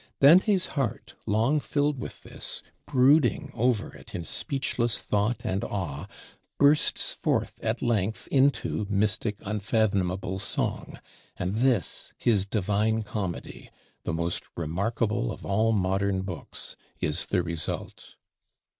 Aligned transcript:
Dante's 0.19 0.65
heart, 0.73 1.13
long 1.27 1.59
filled 1.59 1.99
with 1.99 2.23
this, 2.23 2.63
brooding 2.87 3.51
over 3.53 3.95
it 3.95 4.15
in 4.15 4.23
speechless 4.25 4.99
thought 4.99 5.41
and 5.45 5.63
awe, 5.63 6.07
bursts 6.57 7.13
forth 7.13 7.59
at 7.63 7.83
length 7.83 8.27
into 8.29 8.87
"mystic 8.89 9.37
unfathomable 9.45 10.39
song"; 10.39 10.99
and 11.37 11.57
this 11.57 12.13
his 12.17 12.47
'Divine 12.47 13.03
Comedy,' 13.03 13.69
the 14.03 14.11
most 14.11 14.45
remarkable 14.57 15.31
of 15.31 15.45
all 15.45 15.71
modern 15.71 16.23
Books, 16.23 16.75
is 16.99 17.27
the 17.27 17.43
result. 17.43 18.15